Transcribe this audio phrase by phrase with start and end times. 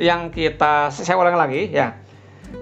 [0.00, 2.00] yang kita saya ulang lagi ya.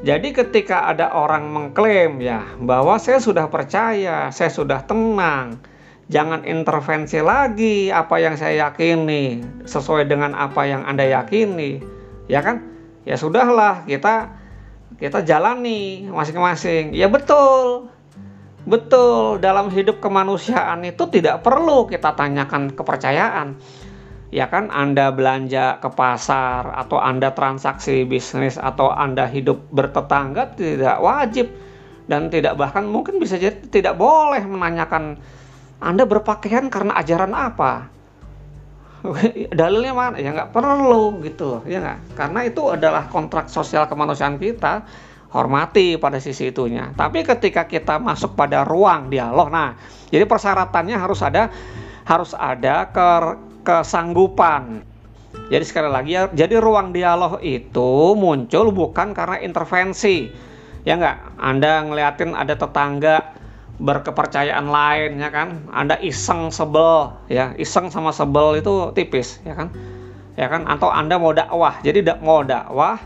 [0.03, 5.61] Jadi ketika ada orang mengklaim ya bahwa saya sudah percaya, saya sudah tenang,
[6.09, 11.85] jangan intervensi lagi apa yang saya yakini sesuai dengan apa yang Anda yakini.
[12.27, 12.65] Ya kan?
[13.05, 14.33] Ya sudahlah, kita
[14.97, 16.97] kita jalani masing-masing.
[16.97, 17.91] Ya betul.
[18.63, 23.59] Betul, dalam hidup kemanusiaan itu tidak perlu kita tanyakan kepercayaan.
[24.33, 31.05] Ya kan, Anda belanja ke pasar atau Anda transaksi bisnis atau Anda hidup bertetangga tidak
[31.05, 31.53] wajib
[32.09, 35.21] dan tidak bahkan mungkin bisa jadi tidak boleh menanyakan
[35.85, 37.93] Anda berpakaian karena ajaran apa.
[39.59, 40.17] Dalilnya mana?
[40.17, 42.17] Ya nggak perlu gitu, ya nggak?
[42.17, 44.87] Karena itu adalah kontrak sosial kemanusiaan kita
[45.33, 46.93] hormati pada sisi itunya.
[46.95, 49.75] Tapi ketika kita masuk pada ruang dialog, nah,
[50.13, 51.49] jadi persyaratannya harus ada
[52.05, 53.09] harus ada ke,
[53.63, 54.83] kesanggupan.
[55.49, 60.29] Jadi sekali lagi ya, jadi ruang dialog itu muncul bukan karena intervensi.
[60.83, 63.33] Ya enggak, Anda ngeliatin ada tetangga
[63.81, 65.67] berkepercayaan lain ya kan.
[65.73, 69.73] Anda iseng sebel ya, iseng sama sebel itu tipis ya kan.
[70.37, 71.81] Ya kan atau Anda mau dakwah.
[71.81, 73.01] Jadi mau dakwah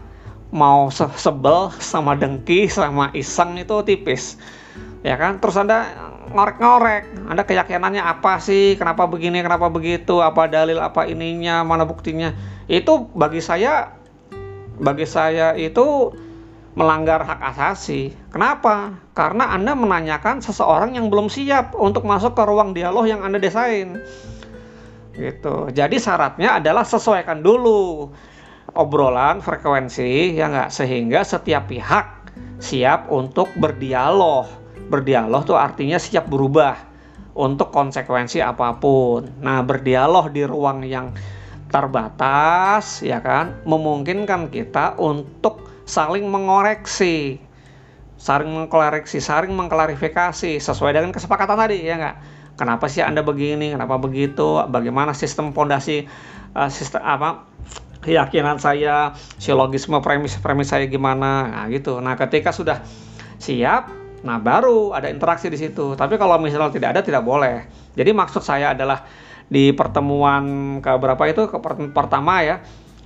[0.54, 4.38] mau se sebel sama dengki sama iseng itu tipis
[5.06, 5.38] ya kan?
[5.38, 5.86] Terus anda
[6.34, 7.30] ngorek-ngorek.
[7.30, 8.74] Anda keyakinannya apa sih?
[8.74, 10.18] Kenapa begini kenapa begitu?
[10.18, 11.62] Apa dalil apa ininya?
[11.62, 12.34] Mana buktinya?
[12.66, 13.94] Itu bagi saya
[14.76, 16.12] bagi saya itu
[16.76, 18.12] melanggar hak asasi.
[18.28, 18.98] Kenapa?
[19.16, 23.96] Karena anda menanyakan seseorang yang belum siap untuk masuk ke ruang dialog yang anda desain.
[25.16, 25.72] Gitu.
[25.72, 28.12] Jadi syaratnya adalah sesuaikan dulu
[28.76, 30.68] obrolan frekuensi ya nggak?
[30.68, 32.28] Sehingga setiap pihak
[32.60, 36.78] siap untuk berdialog berdialog tuh artinya siap berubah
[37.36, 39.28] untuk konsekuensi apa pun.
[39.44, 41.12] Nah berdialog di ruang yang
[41.66, 47.42] terbatas ya kan memungkinkan kita untuk saling mengoreksi
[48.16, 52.16] saling mengkoreksi saling mengklarifikasi sesuai dengan kesepakatan tadi ya nggak?
[52.56, 53.76] Kenapa sih anda begini?
[53.76, 54.64] Kenapa begitu?
[54.64, 56.08] Bagaimana sistem fondasi
[56.56, 57.44] uh, sistem apa
[58.00, 61.98] keyakinan saya, silogisme premis-premis saya gimana, nah gitu.
[62.00, 62.80] Nah ketika sudah
[63.36, 63.92] siap,
[64.24, 65.98] nah baru ada interaksi di situ.
[65.98, 67.68] Tapi kalau misalnya tidak ada, tidak boleh.
[67.96, 69.04] Jadi maksud saya adalah
[69.46, 71.58] di pertemuan ke berapa itu ke
[71.94, 72.64] pertama ya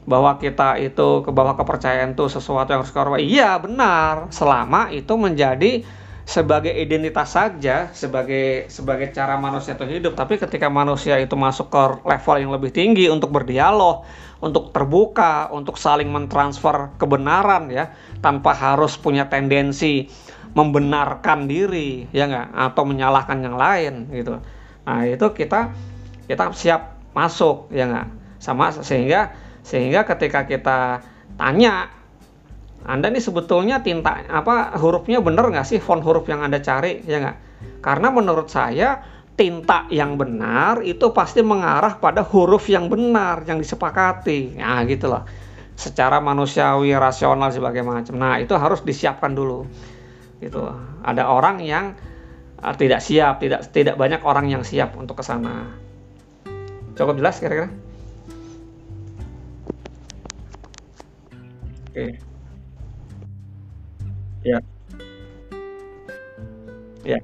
[0.09, 5.13] bahwa kita itu ke bawah kepercayaan itu sesuatu yang harus kita Iya benar, selama itu
[5.21, 5.85] menjadi
[6.25, 10.15] sebagai identitas saja, sebagai sebagai cara manusia itu hidup.
[10.15, 14.07] Tapi ketika manusia itu masuk ke level yang lebih tinggi untuk berdialog,
[14.39, 20.07] untuk terbuka, untuk saling mentransfer kebenaran ya, tanpa harus punya tendensi
[20.55, 24.43] membenarkan diri ya nggak atau menyalahkan yang lain gitu.
[24.87, 25.71] Nah itu kita
[26.27, 28.09] kita siap masuk ya nggak
[28.43, 31.05] sama sehingga sehingga ketika kita
[31.37, 32.01] tanya
[32.81, 37.21] anda nih sebetulnya tinta apa hurufnya bener nggak sih font huruf yang Anda cari ya
[37.21, 37.37] nggak?
[37.85, 39.05] Karena menurut saya
[39.37, 44.57] tinta yang benar itu pasti mengarah pada huruf yang benar yang disepakati.
[44.57, 45.29] Nah gitu loh.
[45.77, 48.17] Secara manusiawi, rasional sebagai macam.
[48.17, 49.65] Nah itu harus disiapkan dulu.
[50.41, 50.65] Gitu.
[51.05, 51.95] Ada orang yang
[52.65, 55.69] uh, tidak siap, tidak tidak banyak orang yang siap untuk ke sana.
[56.97, 57.69] Cukup jelas kira-kira?
[61.91, 61.93] Oke.
[61.93, 62.11] Okay.
[64.41, 64.59] Ya.
[67.05, 67.21] Ya.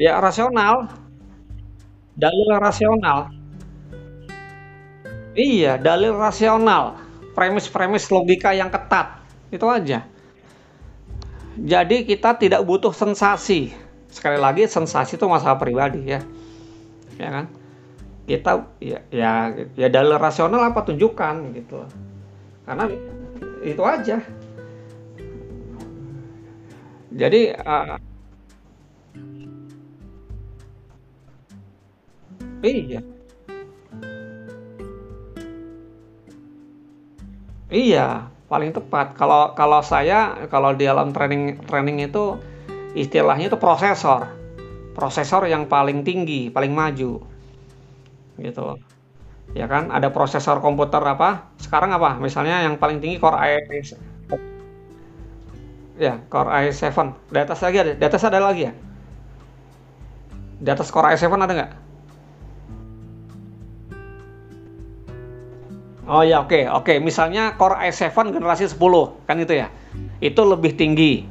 [0.00, 0.88] Ya rasional.
[2.16, 3.28] Dalil rasional.
[5.36, 6.96] Iya, dalil rasional.
[7.36, 9.20] Premis-premis logika yang ketat.
[9.52, 10.08] Itu aja.
[11.60, 13.76] Jadi kita tidak butuh sensasi.
[14.08, 16.24] Sekali lagi sensasi itu masalah pribadi ya.
[17.20, 17.46] Ya kan?
[18.24, 21.84] Kita ya ya ya dalil rasional apa tunjukkan gitu.
[22.64, 22.88] Karena
[23.60, 24.16] itu aja.
[27.10, 28.09] Jadi uh,
[32.64, 33.00] iya.
[37.70, 39.14] Iya, paling tepat.
[39.14, 42.34] Kalau kalau saya kalau di dalam training training itu
[42.98, 44.26] istilahnya itu prosesor.
[44.90, 47.22] Prosesor yang paling tinggi, paling maju.
[48.36, 48.66] Gitu.
[49.54, 49.94] Ya kan?
[49.94, 51.50] Ada prosesor komputer apa?
[51.62, 52.18] Sekarang apa?
[52.18, 53.50] Misalnya yang paling tinggi Core i
[56.00, 56.96] Ya, Core i7.
[57.28, 57.92] Di atas lagi ada.
[57.92, 58.72] Di atas ada lagi ya?
[60.58, 61.89] Di atas Core i7 ada nggak?
[66.10, 66.82] Oh ya oke okay, oke.
[66.90, 66.96] Okay.
[66.98, 68.74] misalnya Core i7 generasi 10
[69.30, 69.70] kan itu ya.
[70.18, 71.22] itu lebih tinggi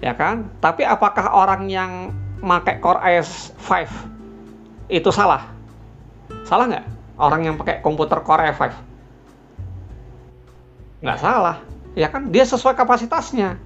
[0.00, 0.48] ya kan?
[0.64, 3.68] Tapi apakah orang yang pakai Core i5
[4.88, 5.52] itu salah?
[6.48, 6.86] Salah nggak?
[7.20, 8.62] Orang yang pakai komputer Core i5
[11.04, 11.60] nggak salah
[11.92, 12.32] ya kan?
[12.32, 13.60] Dia sesuai kapasitasnya.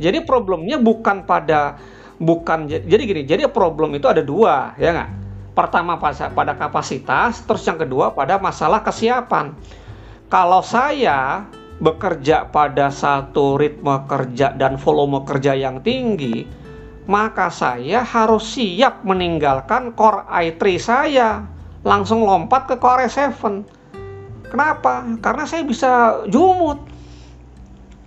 [0.00, 1.76] Jadi problemnya bukan pada
[2.18, 5.27] bukan jadi gini jadi problem itu ada dua ya nggak
[5.58, 9.58] pertama pada kapasitas terus yang kedua pada masalah kesiapan
[10.28, 16.44] kalau saya bekerja pada satu ritme kerja dan volume kerja yang tinggi,
[17.06, 21.46] maka saya harus siap meninggalkan Core i3 saya,
[21.86, 23.64] langsung lompat ke Core i7.
[24.52, 25.06] Kenapa?
[25.24, 25.92] Karena saya bisa
[26.26, 26.82] jumut.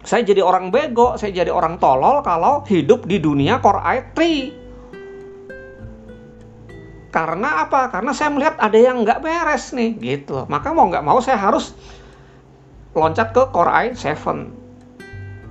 [0.02, 4.18] Saya jadi orang bego, saya jadi orang tolol kalau hidup di dunia Core i3.
[7.12, 7.92] Karena apa?
[7.92, 10.48] Karena saya melihat ada yang nggak beres nih, gitu.
[10.48, 11.76] Maka mau nggak mau saya harus
[12.96, 14.08] loncat ke Core i7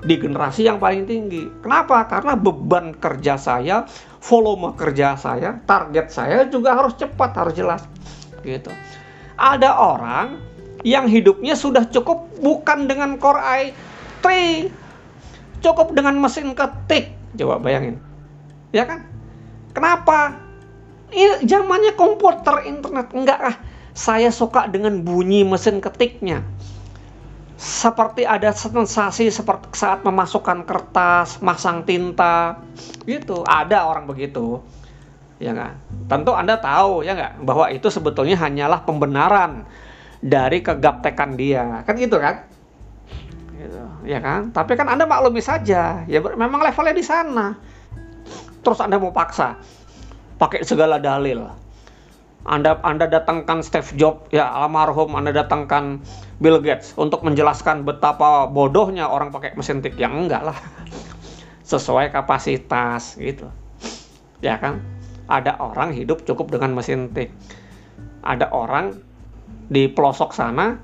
[0.01, 1.45] di generasi yang paling tinggi.
[1.61, 2.09] Kenapa?
[2.09, 3.85] Karena beban kerja saya,
[4.25, 7.85] volume kerja saya, target saya juga harus cepat, harus jelas.
[8.41, 8.73] Gitu.
[9.37, 10.41] Ada orang
[10.81, 14.25] yang hidupnya sudah cukup bukan dengan Core i3,
[15.61, 17.13] cukup dengan mesin ketik.
[17.37, 18.01] Coba bayangin.
[18.73, 19.05] Ya kan?
[19.77, 20.50] Kenapa?
[21.11, 23.11] Ini zamannya komputer internet.
[23.13, 23.57] Enggak ah,
[23.93, 26.47] saya suka dengan bunyi mesin ketiknya
[27.61, 32.57] seperti ada sensasi seperti saat memasukkan kertas, masang tinta,
[33.05, 33.45] gitu.
[33.45, 34.65] Ada orang begitu,
[35.37, 35.77] ya kan?
[36.09, 39.69] Tentu Anda tahu ya nggak bahwa itu sebetulnya hanyalah pembenaran
[40.25, 42.49] dari kegaptekan dia, kan gitu kan?
[43.53, 44.57] Gitu, ya kan?
[44.57, 47.61] Tapi kan Anda maklumi saja, ya memang levelnya di sana.
[48.65, 49.61] Terus Anda mau paksa,
[50.41, 51.45] pakai segala dalil
[52.49, 56.01] anda Anda datangkan Steve Jobs, ya almarhum Anda datangkan
[56.41, 60.57] Bill Gates untuk menjelaskan betapa bodohnya orang pakai mesin tik yang enggak lah.
[61.71, 63.53] Sesuai kapasitas gitu.
[64.41, 64.81] Ya kan?
[65.29, 67.29] Ada orang hidup cukup dengan mesin tik.
[68.25, 68.97] Ada orang
[69.69, 70.81] di pelosok sana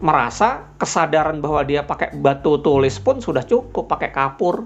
[0.00, 4.64] merasa kesadaran bahwa dia pakai batu tulis pun sudah cukup pakai kapur.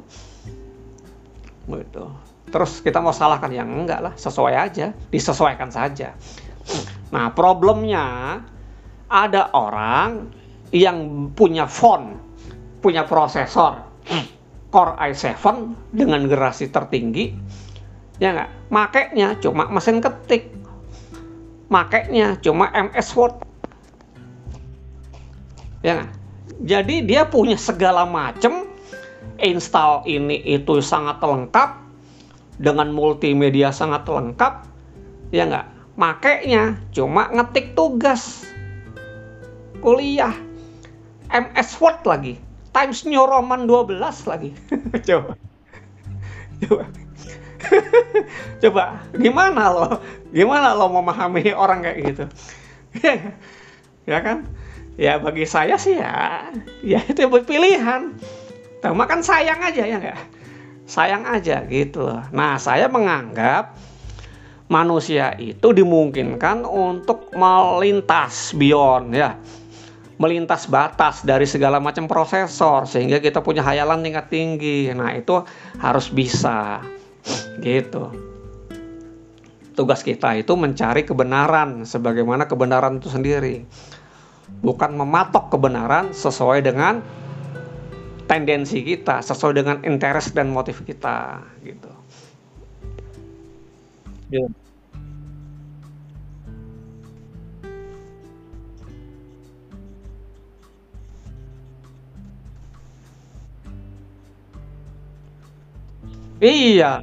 [1.67, 2.07] Gitu
[2.55, 3.51] terus kita mau salahkan?
[3.51, 4.15] Yang enggak lah.
[4.15, 4.95] Sesuai aja.
[5.11, 6.15] Disesuaikan saja.
[7.11, 8.39] Nah problemnya
[9.11, 10.31] ada orang
[10.71, 12.19] yang punya phone
[12.79, 13.83] punya prosesor
[14.71, 15.35] Core i7
[15.91, 17.35] dengan generasi tertinggi.
[18.23, 18.51] Ya enggak?
[18.71, 20.55] Makainya cuma mesin ketik.
[21.67, 23.35] Makainya cuma MS Word.
[25.83, 26.23] Ya enggak?
[26.63, 28.71] jadi dia punya segala macam
[29.43, 31.84] install ini itu sangat lengkap
[32.59, 34.67] dengan multimedia sangat lengkap
[35.35, 35.67] ya nggak?
[35.95, 38.47] Makainya cuma ngetik tugas.
[39.79, 40.35] Kuliah.
[41.31, 42.35] MS Word lagi.
[42.75, 44.51] Times New Roman 12 lagi.
[45.09, 45.39] Coba.
[46.63, 46.85] Coba.
[48.63, 48.85] Coba.
[49.15, 49.89] Gimana lo?
[50.35, 52.25] Gimana lo memahami orang kayak gitu?
[54.05, 54.45] Ya kan?
[55.01, 56.53] Ya bagi saya sih ya
[56.85, 58.13] ya itu pilihan.
[58.85, 60.34] Cuma kan sayang aja ya nggak
[60.85, 63.77] sayang aja gitu Nah, saya menganggap
[64.69, 69.37] manusia itu dimungkinkan untuk melintas beyond ya.
[70.15, 74.89] Melintas batas dari segala macam prosesor sehingga kita punya hayalan tingkat tinggi.
[74.95, 75.43] Nah, itu
[75.83, 76.81] harus bisa.
[77.59, 78.15] Gitu.
[79.75, 83.67] Tugas kita itu mencari kebenaran sebagaimana kebenaran itu sendiri.
[84.63, 87.03] Bukan mematok kebenaran sesuai dengan
[88.25, 91.91] tendensi kita sesuai dengan interest dan motif kita gitu.
[94.31, 94.49] Yeah.
[106.45, 107.01] Iya.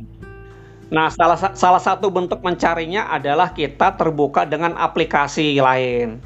[0.91, 6.19] Nah, salah salah satu bentuk mencarinya adalah kita terbuka dengan aplikasi lain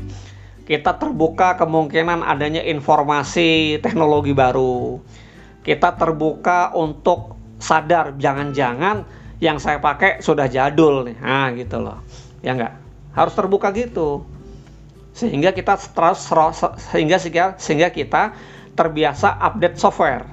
[0.65, 4.98] kita terbuka kemungkinan adanya informasi teknologi baru.
[5.62, 9.05] Kita terbuka untuk sadar jangan-jangan
[9.38, 11.17] yang saya pakai sudah jadul nih.
[11.22, 12.01] Nah, gitu loh.
[12.41, 12.81] Ya enggak?
[13.13, 14.25] Harus terbuka gitu.
[15.13, 16.25] Sehingga kita terus
[16.91, 17.22] sehingga
[17.62, 18.34] sehingga kita
[18.74, 20.25] terbiasa update software.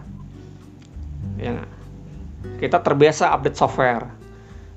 [1.37, 1.71] Ya enggak?
[2.57, 4.22] Kita terbiasa update software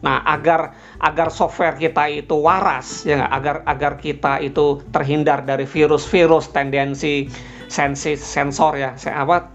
[0.05, 3.31] Nah, agar agar software kita itu waras ya gak?
[3.41, 7.25] agar agar kita itu terhindar dari virus-virus tendensi
[7.65, 9.49] sensi sensor ya, apa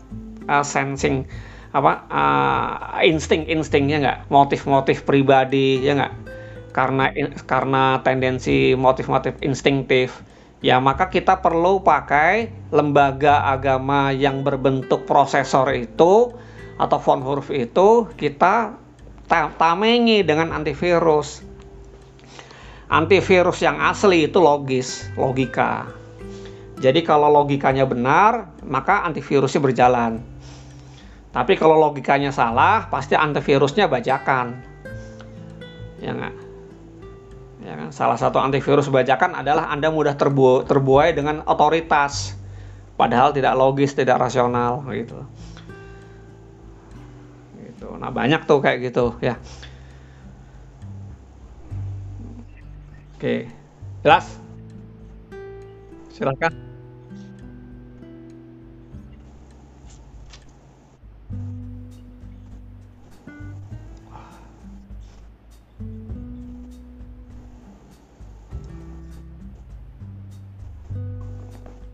[0.51, 1.23] uh, sensing
[1.71, 4.19] apa uh, insting-insting ya nggak?
[4.27, 6.15] Motif-motif pribadi ya nggak?
[6.75, 7.15] Karena
[7.47, 10.19] karena tendensi motif-motif instinktif.
[10.61, 16.35] Ya maka kita perlu pakai lembaga agama yang berbentuk prosesor itu
[16.77, 18.77] atau font huruf itu kita
[19.31, 21.47] tamengi dengan antivirus.
[22.91, 25.87] Antivirus yang asli itu logis, logika.
[26.83, 30.19] Jadi kalau logikanya benar, maka antivirusnya berjalan.
[31.31, 34.59] Tapi kalau logikanya salah, pasti antivirusnya bajakan.
[36.03, 36.35] Ya enggak?
[37.61, 37.89] Ya kan?
[37.95, 42.35] Salah satu antivirus bajakan adalah Anda mudah terbu terbuai dengan otoritas,
[42.99, 45.23] padahal tidak logis, tidak rasional, gitu.
[47.81, 47.97] Gitu.
[47.97, 49.41] Nah banyak tuh kayak gitu, ya.
[53.17, 53.49] Oke,
[54.05, 54.37] jelas?
[56.13, 56.53] Silakan.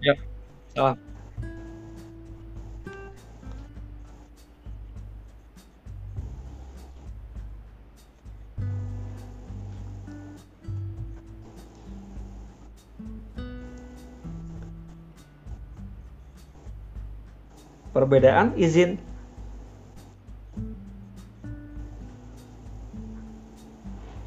[0.02, 0.14] Ya,
[0.74, 1.05] salam.
[17.94, 18.98] Perbedaan izin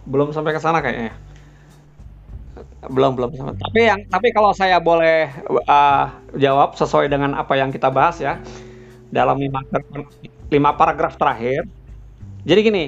[0.10, 1.14] belum sampai ke sana kayaknya.
[1.14, 1.16] ya.
[2.90, 3.54] Belum belum sama.
[3.54, 5.30] Tapi yang tapi kalau saya boleh
[5.70, 8.42] uh, jawab sesuai dengan apa yang kita bahas ya
[9.14, 9.62] dalam lima,
[10.50, 11.70] lima paragraf terakhir.
[12.48, 12.86] Jadi gini.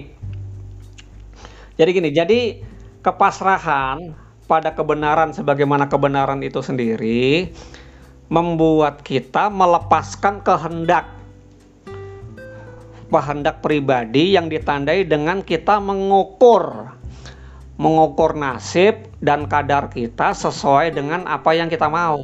[1.77, 2.09] Jadi gini.
[2.09, 2.39] Jadi
[3.05, 4.17] kepasrahan
[4.49, 7.51] pada kebenaran sebagaimana kebenaran itu sendiri
[8.31, 11.03] membuat kita melepaskan kehendak
[13.11, 16.95] kehendak pribadi yang ditandai dengan kita mengukur
[17.75, 22.23] mengukur nasib dan kadar kita sesuai dengan apa yang kita mau.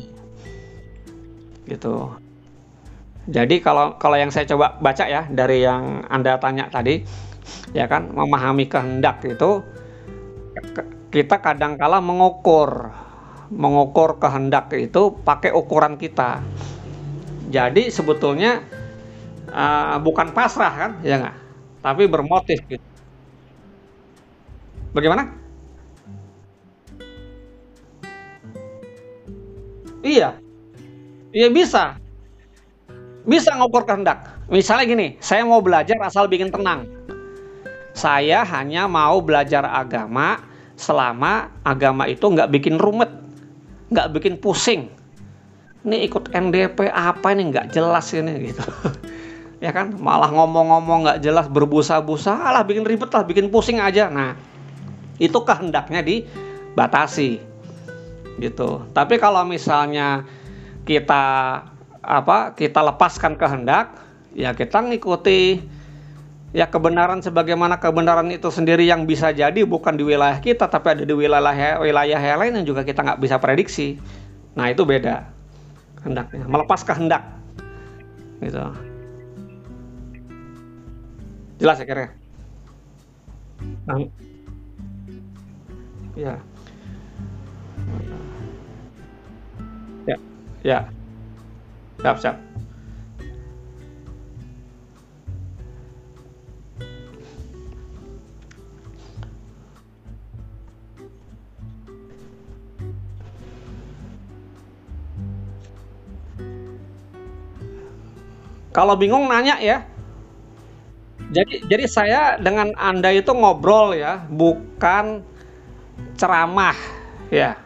[1.68, 2.14] Gitu.
[3.28, 7.04] Jadi kalau kalau yang saya coba baca ya dari yang Anda tanya tadi,
[7.76, 9.66] ya kan memahami kehendak itu
[11.12, 12.94] kita kadang kala mengukur
[13.52, 16.44] mengukur kehendak itu pakai ukuran kita.
[17.48, 18.60] Jadi sebetulnya
[19.52, 21.38] uh, bukan pasrah kan, ya nggak?
[21.80, 22.84] Tapi bermotif gitu.
[24.92, 25.32] Bagaimana?
[30.04, 30.40] Iya.
[31.32, 32.00] Iya bisa.
[33.28, 34.24] Bisa ngukur kehendak.
[34.48, 36.88] Misalnya gini, saya mau belajar asal bikin tenang.
[37.92, 40.40] Saya hanya mau belajar agama
[40.80, 43.10] selama agama itu nggak bikin rumet,
[43.92, 44.92] nggak bikin pusing.
[45.88, 48.64] Ini ikut NDP apa ini nggak jelas ini gitu.
[49.66, 54.12] ya kan, malah ngomong-ngomong nggak jelas berbusa-busa, alah bikin ribet lah, bikin pusing aja.
[54.12, 54.36] Nah,
[55.18, 57.40] itu kehendaknya dibatasi
[58.38, 58.84] gitu.
[58.92, 60.28] Tapi kalau misalnya
[60.86, 61.26] kita
[62.04, 63.96] apa kita lepaskan kehendak,
[64.36, 65.60] ya kita ngikuti
[66.56, 71.04] ya kebenaran sebagaimana kebenaran itu sendiri yang bisa jadi bukan di wilayah kita tapi ada
[71.04, 74.00] di wilayah wilayah yang lain yang juga kita nggak bisa prediksi.
[74.56, 75.28] Nah itu beda
[76.04, 77.24] hendaknya melepas kehendak
[78.40, 78.64] gitu.
[81.58, 82.14] Jelas ya kira?
[83.90, 83.98] Nah,
[86.14, 86.38] ya.
[90.68, 90.90] Ya,
[92.02, 92.47] siap, siap.
[108.78, 109.90] Kalau bingung nanya ya.
[111.34, 115.26] Jadi jadi saya dengan Anda itu ngobrol ya, bukan
[116.14, 116.78] ceramah
[117.34, 117.58] ya.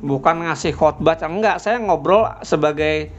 [0.00, 1.60] Bukan ngasih khotbah enggak.
[1.60, 3.12] Saya ngobrol sebagai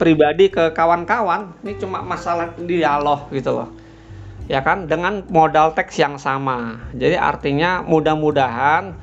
[0.00, 1.52] pribadi ke kawan-kawan.
[1.60, 3.68] Ini cuma masalah dialog gitu loh.
[4.48, 4.88] Ya kan?
[4.88, 6.80] Dengan modal teks yang sama.
[6.96, 8.96] Jadi artinya mudah-mudahan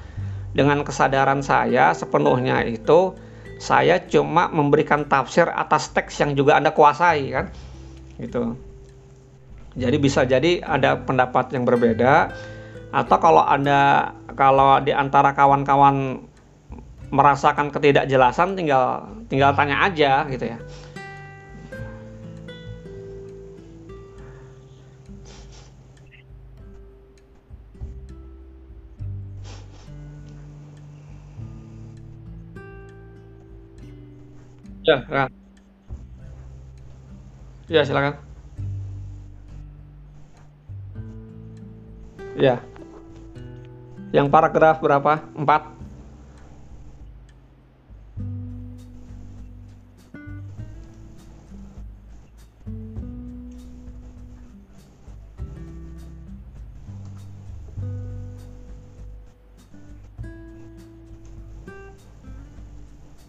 [0.57, 3.13] dengan kesadaran saya sepenuhnya itu
[3.57, 7.45] saya cuma memberikan tafsir atas teks yang juga anda kuasai kan
[8.21, 8.57] gitu
[9.77, 12.33] jadi bisa jadi ada pendapat yang berbeda
[12.89, 16.25] atau kalau anda kalau di antara kawan-kawan
[17.07, 20.59] merasakan ketidakjelasan tinggal tinggal tanya aja gitu ya.
[34.87, 35.23] Ya, ya.
[37.67, 38.15] Ya, silakan.
[42.39, 42.63] Ya.
[44.15, 45.19] Yang paragraf berapa?
[45.35, 45.76] Empat.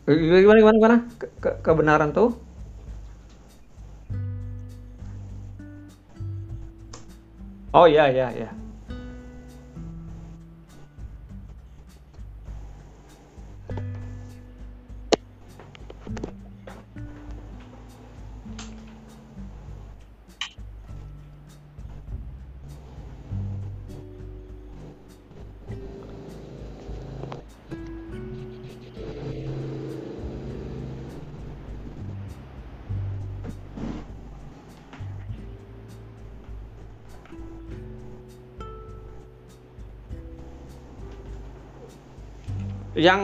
[0.08, 0.96] Gimana gimana gimana?
[1.20, 2.32] Ke, ke, kebenaran tuh?
[7.76, 8.57] Oh iya iya iya.
[43.08, 43.22] Yang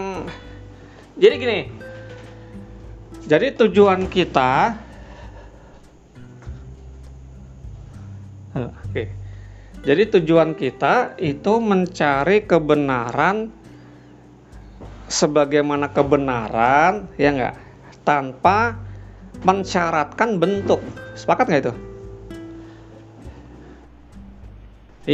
[1.21, 1.61] jadi gini.
[3.29, 4.81] Jadi tujuan kita
[8.55, 9.11] Oke.
[9.83, 13.51] Jadi tujuan kita itu mencari kebenaran
[15.11, 17.59] sebagaimana kebenaran, ya enggak?
[18.07, 18.79] Tanpa
[19.43, 20.79] mensyaratkan bentuk.
[21.19, 21.75] Sepakat nggak itu?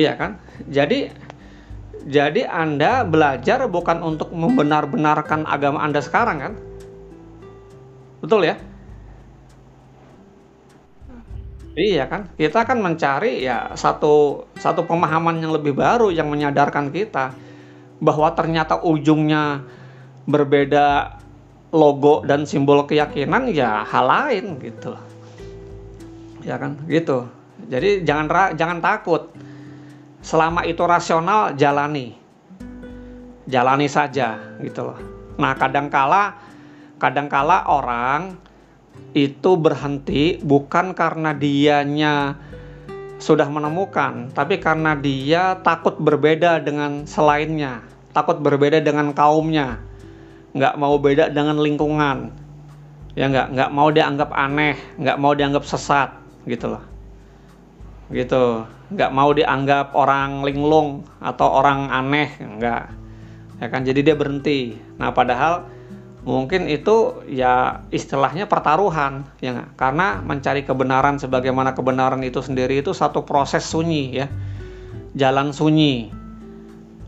[0.05, 0.37] Iya kan?
[0.69, 1.11] Jadi
[2.09, 6.53] jadi Anda belajar bukan untuk membenar-benarkan agama Anda sekarang kan?
[8.25, 8.57] Betul ya?
[11.77, 12.29] Iya kan?
[12.35, 17.33] Kita kan mencari ya satu satu pemahaman yang lebih baru yang menyadarkan kita
[18.03, 19.65] bahwa ternyata ujungnya
[20.27, 21.21] berbeda
[21.71, 24.99] logo dan simbol keyakinan ya hal lain gitu.
[26.43, 26.81] Ya kan?
[26.91, 27.29] Gitu.
[27.71, 29.31] Jadi jangan jangan takut.
[30.21, 32.17] Selama itu rasional jalani.
[33.49, 34.99] Jalani saja gitu loh.
[35.41, 36.37] Nah, kadangkala
[37.01, 38.37] kadangkala orang
[39.17, 42.37] itu berhenti bukan karena dianya
[43.21, 47.85] sudah menemukan, tapi karena dia takut berbeda dengan selainnya,
[48.17, 49.77] takut berbeda dengan kaumnya,
[50.57, 52.33] nggak mau beda dengan lingkungan,
[53.13, 56.17] ya nggak nggak mau dianggap aneh, nggak mau dianggap sesat,
[56.49, 56.85] gitu loh,
[58.11, 62.83] gitu, nggak mau dianggap orang linglung atau orang aneh, nggak,
[63.63, 64.75] ya kan, jadi dia berhenti.
[64.99, 65.67] Nah padahal
[66.21, 69.71] mungkin itu ya istilahnya pertaruhan ya gak?
[69.81, 74.27] karena mencari kebenaran sebagaimana kebenaran itu sendiri itu satu proses sunyi ya.
[75.17, 76.13] Jalan sunyi.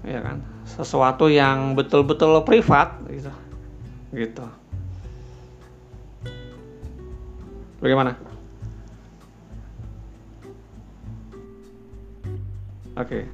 [0.02, 0.42] Ya kan?
[0.66, 3.30] Sesuatu yang betul-betul privat gitu.
[4.10, 4.46] Gitu.
[7.78, 8.14] Bagaimana
[12.96, 13.24] oke okay.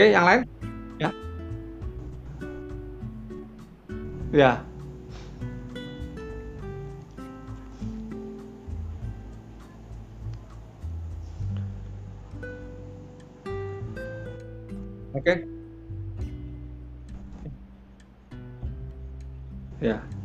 [0.00, 0.40] Oke, yang lain?
[0.96, 1.10] Ya.
[4.32, 4.52] Ya.
[15.12, 15.44] Oke.
[19.82, 19.98] Ya.
[20.00, 20.19] Ya.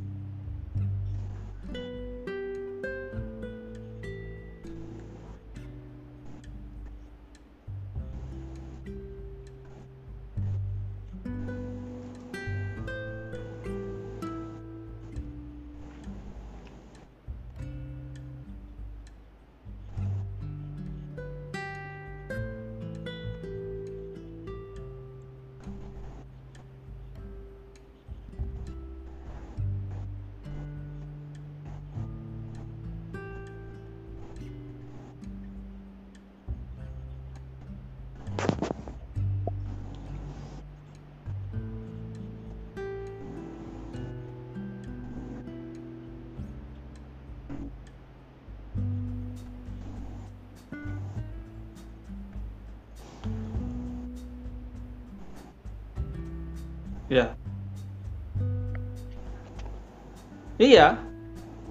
[60.65, 60.97] Iya.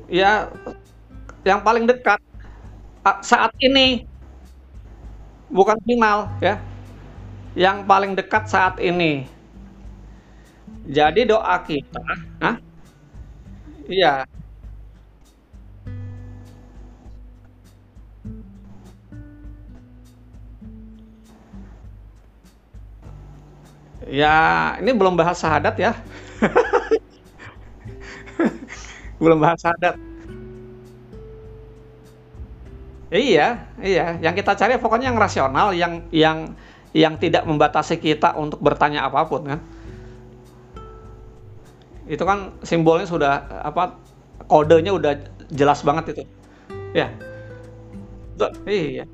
[0.08, 0.30] Ya,
[1.48, 2.20] yang paling dekat
[3.24, 4.04] saat ini
[5.52, 6.60] bukan final ya.
[7.54, 9.26] Yang paling dekat saat ini.
[10.84, 12.00] Jadi doa kita,
[12.40, 12.56] Hah?
[13.88, 14.24] Iya.
[24.04, 25.92] Ya, ini belum bahas syahadat ya.
[29.18, 29.96] belum bahas syahadat.
[33.14, 34.18] Iya, iya.
[34.18, 36.58] Yang kita cari pokoknya yang rasional, yang yang
[36.90, 39.60] yang tidak membatasi kita untuk bertanya apa pun kan.
[42.10, 44.02] Itu kan simbolnya sudah apa
[44.50, 45.12] kodenya udah
[45.54, 46.22] jelas banget itu.
[46.90, 47.14] Ya.
[48.66, 49.06] Iya.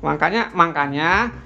[0.00, 1.36] Makanya makanya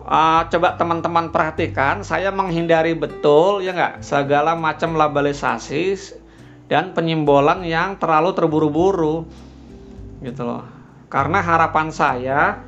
[0.00, 6.16] uh, coba teman-teman perhatikan, saya menghindari betul ya nggak segala macam labelisasi
[6.68, 9.24] dan penyimbolan yang terlalu terburu-buru,
[10.20, 10.64] gitu loh.
[11.08, 12.60] Karena harapan saya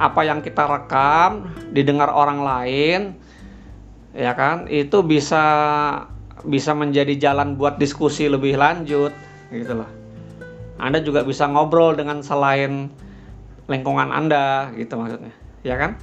[0.00, 3.00] apa yang kita rekam didengar orang lain,
[4.16, 5.44] ya kan, itu bisa
[6.40, 9.12] bisa menjadi jalan buat diskusi lebih lanjut,
[9.52, 9.90] gitu loh.
[10.80, 12.88] Anda juga bisa ngobrol dengan selain
[13.68, 16.00] lingkungan Anda, gitu maksudnya, ya kan?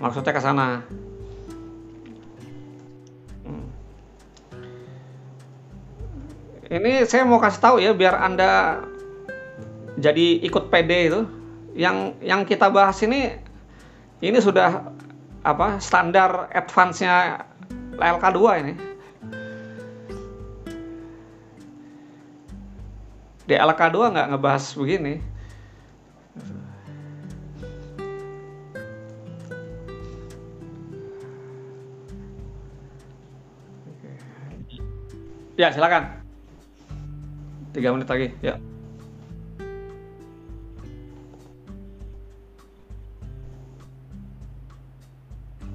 [0.00, 0.80] maksudnya ke sana
[6.70, 8.78] ini saya mau kasih tahu ya biar anda
[9.98, 11.20] jadi ikut PD itu.
[11.74, 13.34] Yang yang kita bahas ini
[14.22, 14.94] ini sudah
[15.42, 17.42] apa standar advance-nya
[17.98, 18.74] LK2 ini.
[23.50, 25.14] Di LK2 nggak ngebahas begini.
[35.58, 36.19] Ya, silakan.
[37.70, 38.54] Tiga menit lagi, ya.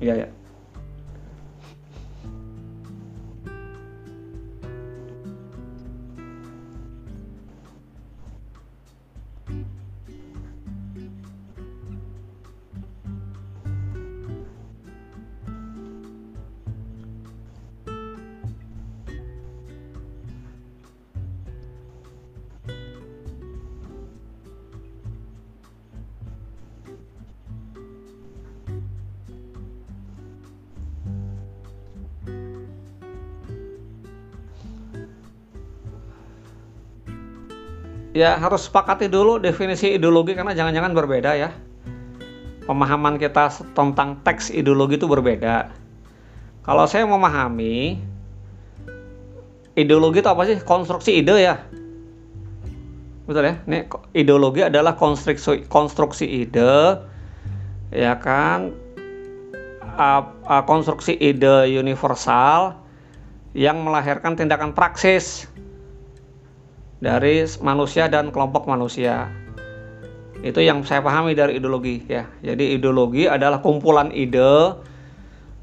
[0.04, 0.28] Iya, ya.
[0.28, 0.45] ya
[38.16, 41.52] harus sepakati dulu definisi ideologi karena jangan-jangan berbeda ya.
[42.64, 45.68] Pemahaman kita tentang teks ideologi itu berbeda.
[46.64, 48.00] Kalau saya memahami
[49.76, 50.58] ideologi itu apa sih?
[50.64, 51.60] Konstruksi ide ya.
[53.28, 53.56] Betul ya?
[53.68, 57.04] Ini ideologi adalah konstruksi konstruksi ide
[57.94, 58.74] ya kan
[60.66, 62.80] konstruksi ide universal
[63.56, 65.48] yang melahirkan tindakan praksis
[67.00, 69.28] dari manusia dan kelompok manusia.
[70.46, 72.30] Itu yang saya pahami dari ideologi ya.
[72.44, 74.78] Jadi ideologi adalah kumpulan ide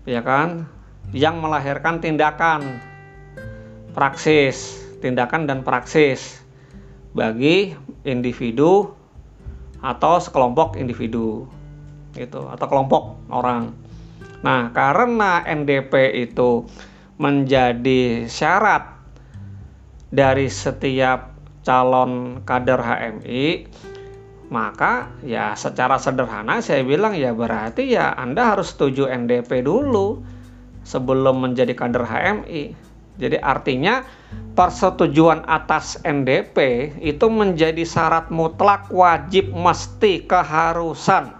[0.08, 0.66] ya kan
[1.14, 2.82] yang melahirkan tindakan
[3.92, 6.40] praksis, tindakan dan praksis
[7.12, 8.96] bagi individu
[9.84, 11.44] atau sekelompok individu
[12.16, 13.76] gitu atau kelompok orang.
[14.42, 16.66] Nah, karena NDP itu
[17.20, 19.01] menjadi syarat
[20.12, 21.32] dari setiap
[21.64, 23.46] calon kader HMI
[24.52, 30.20] maka ya secara sederhana saya bilang ya berarti ya Anda harus setuju NDP dulu
[30.84, 32.76] sebelum menjadi kader HMI.
[33.16, 34.04] Jadi artinya
[34.52, 36.56] persetujuan atas NDP
[37.00, 41.32] itu menjadi syarat mutlak wajib mesti keharusan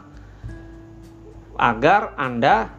[1.61, 2.73] agar Anda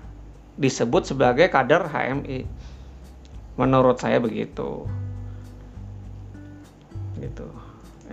[0.57, 2.49] disebut sebagai kader HMI.
[3.53, 4.89] Menurut saya begitu
[7.23, 7.47] gitu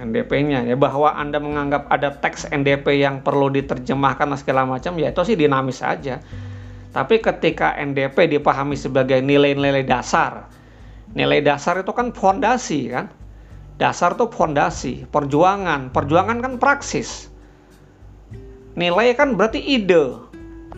[0.01, 5.23] NDP-nya ya bahwa Anda menganggap ada teks NDP yang perlu diterjemahkan segala macam ya itu
[5.27, 6.23] sih dinamis saja.
[6.91, 10.51] Tapi ketika NDP dipahami sebagai nilai-nilai dasar,
[11.15, 13.07] nilai dasar itu kan fondasi kan.
[13.79, 17.33] Dasar itu fondasi, perjuangan, perjuangan kan praksis.
[18.77, 20.21] Nilai kan berarti ide.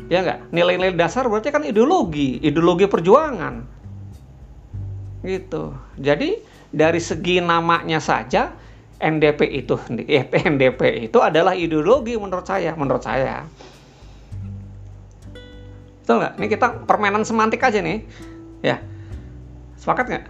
[0.06, 0.38] Ya enggak?
[0.54, 3.66] Nilai-nilai dasar berarti kan ideologi, ideologi perjuangan.
[5.26, 5.74] Gitu.
[5.98, 8.50] Jadi dari segi namanya saja
[8.98, 9.76] NDP itu
[10.48, 13.44] NDP itu adalah ideologi menurut saya menurut saya.
[16.02, 16.34] Betul nggak?
[16.40, 18.02] Ini kita permainan semantik aja nih.
[18.64, 18.82] Ya.
[19.78, 20.24] Sepakat nggak?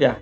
[0.00, 0.16] Ya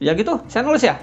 [0.00, 0.96] Ya gitu, saya nulis ya.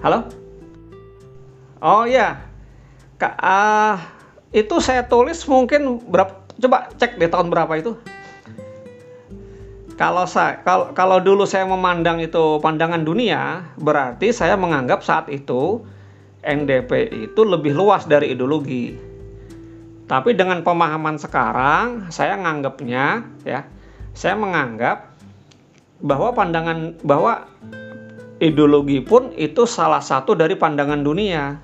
[0.00, 0.24] Halo?
[1.84, 2.40] Oh ya,
[3.20, 4.00] Kak, uh,
[4.48, 6.40] itu saya tulis mungkin berapa?
[6.56, 8.00] Coba cek di tahun berapa itu.
[10.00, 15.84] Kalau saya, kalau, kalau dulu saya memandang itu pandangan dunia, berarti saya menganggap saat itu
[16.40, 19.09] NDP itu lebih luas dari ideologi
[20.10, 23.62] tapi dengan pemahaman sekarang, saya menganggapnya ya,
[24.10, 25.06] saya menganggap
[26.02, 27.46] bahwa pandangan bahwa
[28.42, 31.62] ideologi pun itu salah satu dari pandangan dunia.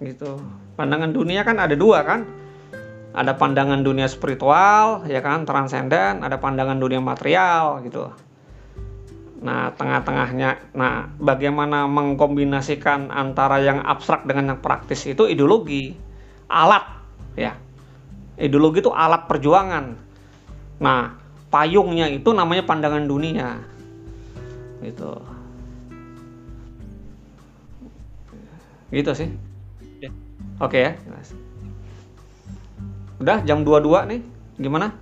[0.00, 0.40] Gitu.
[0.80, 2.24] Pandangan dunia kan ada dua kan?
[3.12, 8.08] Ada pandangan dunia spiritual ya kan transenden ada pandangan dunia material gitu
[9.38, 10.74] nah tengah-tengahnya.
[10.74, 15.94] Nah bagaimana mengkombinasikan antara yang abstrak dengan yang praktis itu ideologi
[16.50, 16.84] alat
[17.38, 17.54] ya.
[18.38, 19.84] Ideologi itu alat perjuangan.
[20.82, 21.14] Nah
[21.50, 23.62] payungnya itu namanya pandangan dunia.
[24.82, 25.10] Gitu.
[28.90, 29.30] Gitu sih.
[30.58, 30.92] Oke ya
[33.18, 34.20] udah jam 22 nih.
[34.58, 34.94] Gimana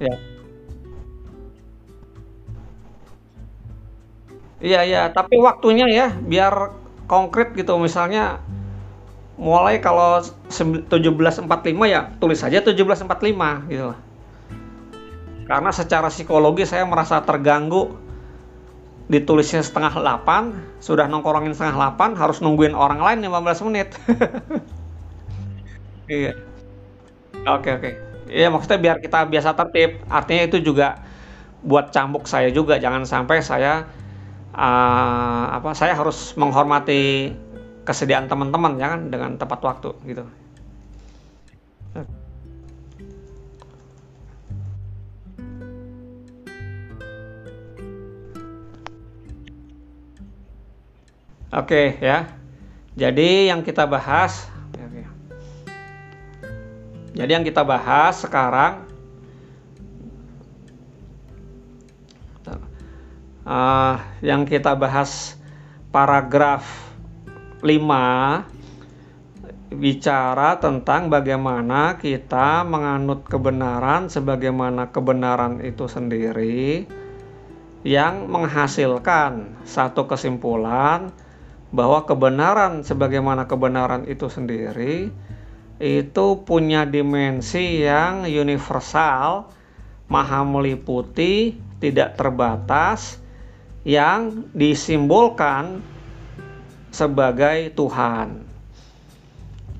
[0.00, 0.14] ya
[4.58, 6.74] iya iya tapi waktunya ya biar
[7.06, 8.42] konkret gitu misalnya
[9.38, 10.18] mulai kalau
[10.50, 13.94] 1745 ya tulis saja 1745 gitu
[15.48, 17.96] Karena secara psikologi saya merasa terganggu
[19.08, 23.96] ditulisnya setengah 8, sudah nongkrongin setengah 8, harus nungguin orang lain 15 menit.
[26.08, 26.32] iya.
[27.46, 28.07] Oke, oke.
[28.28, 29.90] Iya, maksudnya biar kita biasa tertib.
[30.08, 31.00] Artinya itu juga
[31.64, 33.90] buat cambuk saya juga jangan sampai saya
[34.54, 37.34] uh, apa saya harus menghormati
[37.82, 40.24] kesediaan teman-teman ya kan dengan tepat waktu gitu.
[51.48, 52.28] Oke ya.
[52.92, 54.52] Jadi yang kita bahas
[57.16, 58.88] Jadi yang kita bahas sekarang
[63.48, 65.40] uh, yang kita bahas
[65.88, 66.68] paragraf
[67.64, 68.44] 5
[69.68, 76.88] bicara tentang bagaimana kita menganut kebenaran sebagaimana kebenaran itu sendiri
[77.84, 81.12] yang menghasilkan satu kesimpulan
[81.68, 85.12] bahwa kebenaran sebagaimana kebenaran itu sendiri
[85.78, 89.50] itu punya dimensi yang universal,
[90.10, 93.22] maha meliputi, tidak terbatas,
[93.86, 95.80] yang disimbolkan
[96.90, 98.42] sebagai Tuhan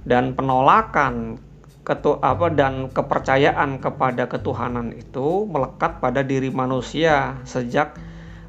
[0.06, 1.42] dan penolakan
[1.82, 7.96] ketu apa dan kepercayaan kepada ketuhanan itu melekat pada diri manusia sejak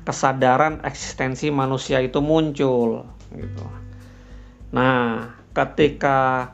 [0.03, 3.65] kesadaran eksistensi manusia itu muncul gitu.
[4.75, 6.51] Nah, ketika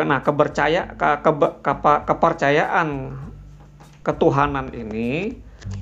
[0.00, 1.72] nah kepercaya ke, ke, ke,
[2.08, 3.12] kepercayaan
[4.00, 5.36] ketuhanan ini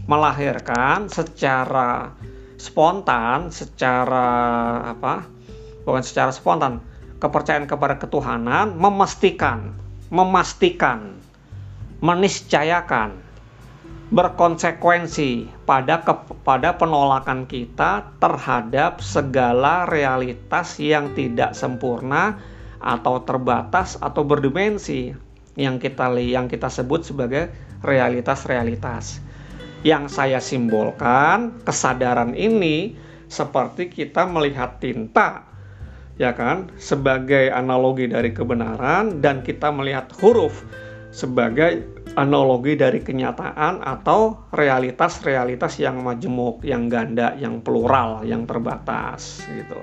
[0.05, 2.13] melahirkan secara
[2.61, 4.29] spontan, secara
[4.93, 5.25] apa?
[5.87, 6.85] Bukan secara spontan,
[7.23, 9.73] kepercayaan kepada ketuhanan memastikan,
[10.13, 11.17] memastikan,
[12.05, 13.17] meniscayakan,
[14.11, 22.37] berkonsekuensi pada kepada penolakan kita terhadap segala realitas yang tidak sempurna
[22.81, 25.13] atau terbatas atau berdimensi
[25.55, 27.53] yang kita yang kita sebut sebagai
[27.85, 29.21] realitas-realitas
[29.85, 32.97] yang saya simbolkan kesadaran ini
[33.29, 35.49] seperti kita melihat tinta
[36.21, 40.65] ya kan sebagai analogi dari kebenaran dan kita melihat huruf
[41.11, 49.81] sebagai analogi dari kenyataan atau realitas-realitas yang majemuk, yang ganda, yang plural, yang terbatas gitu.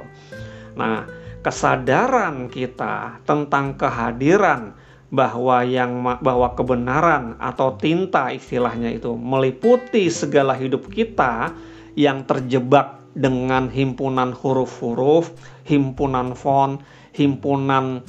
[0.80, 1.04] Nah,
[1.48, 4.76] kesadaran kita tentang kehadiran
[5.08, 11.56] bahwa yang bahwa kebenaran atau tinta istilahnya itu meliputi segala hidup kita
[11.96, 15.32] yang terjebak dengan himpunan huruf-huruf,
[15.64, 16.84] himpunan font,
[17.16, 18.04] himpunan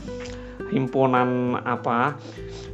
[0.74, 2.18] himpunan apa?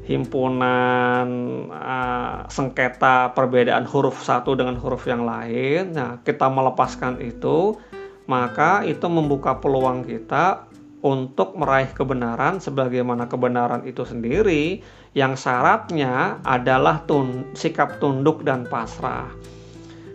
[0.05, 1.29] himpunan
[1.73, 5.97] uh, sengketa perbedaan huruf satu dengan huruf yang lain.
[5.97, 7.81] Nah, kita melepaskan itu,
[8.25, 10.69] maka itu membuka peluang kita
[11.05, 14.81] untuk meraih kebenaran sebagaimana kebenaran itu sendiri
[15.13, 19.29] yang syaratnya adalah tun sikap tunduk dan pasrah.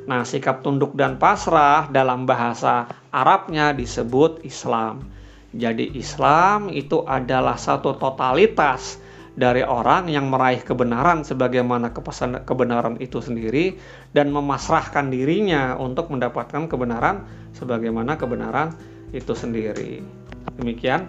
[0.10, 5.06] Nah, sikap tunduk dan pasrah dalam bahasa Arabnya disebut Islam.
[5.54, 8.98] Jadi Islam itu adalah satu totalitas
[9.40, 13.80] dari orang yang meraih kebenaran sebagaimana kepesan kebenaran itu sendiri
[14.12, 17.24] dan memasrahkan dirinya untuk mendapatkan kebenaran
[17.56, 18.76] sebagaimana kebenaran
[19.16, 20.04] itu sendiri.
[20.60, 21.08] Demikian.